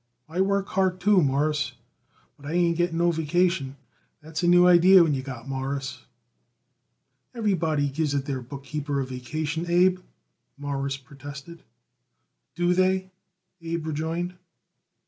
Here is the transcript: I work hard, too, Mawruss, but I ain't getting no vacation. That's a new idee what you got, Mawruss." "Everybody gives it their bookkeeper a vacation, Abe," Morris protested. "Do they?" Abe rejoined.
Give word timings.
I 0.27 0.41
work 0.41 0.69
hard, 0.69 0.99
too, 0.99 1.21
Mawruss, 1.21 1.73
but 2.35 2.47
I 2.47 2.53
ain't 2.53 2.77
getting 2.77 2.97
no 2.97 3.11
vacation. 3.11 3.75
That's 4.19 4.41
a 4.41 4.47
new 4.47 4.65
idee 4.65 4.99
what 4.99 5.13
you 5.13 5.21
got, 5.21 5.47
Mawruss." 5.47 6.05
"Everybody 7.35 7.87
gives 7.87 8.15
it 8.15 8.25
their 8.25 8.41
bookkeeper 8.41 8.99
a 8.99 9.05
vacation, 9.05 9.69
Abe," 9.69 9.99
Morris 10.57 10.97
protested. 10.97 11.61
"Do 12.55 12.73
they?" 12.73 13.11
Abe 13.61 13.85
rejoined. 13.85 14.33